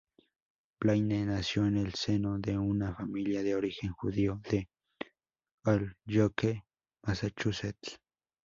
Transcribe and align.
Blaine 0.79 1.27
nació 1.27 1.67
en 1.67 1.77
el 1.77 1.93
seno 1.93 2.39
de 2.39 2.57
una 2.57 2.95
familia 2.95 3.43
de 3.43 3.53
origen 3.53 3.91
judío 3.91 4.41
en 4.51 4.67
Holyoke, 5.63 6.63
Massachusetts. 7.05 7.99